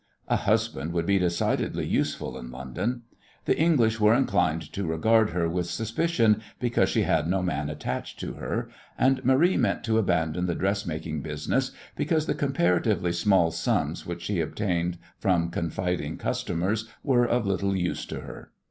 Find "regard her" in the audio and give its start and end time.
4.87-5.47